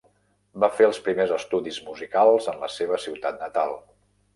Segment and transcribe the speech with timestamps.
[0.63, 3.81] Va fer els primers estudis musicals en la seva ciutat natal.